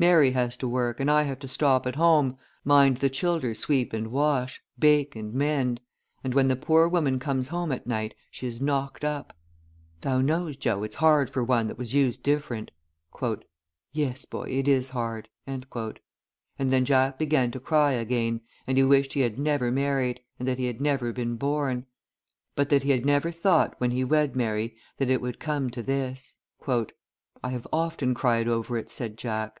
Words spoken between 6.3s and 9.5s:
when the poor woman comes home at night, she is knocked up.